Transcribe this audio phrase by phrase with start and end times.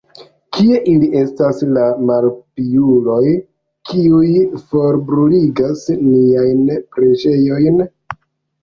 [0.55, 3.21] Kie ili estas, la malpiuloj,
[3.91, 4.33] kiuj
[4.73, 7.81] forbruligas niajn preĝejojn?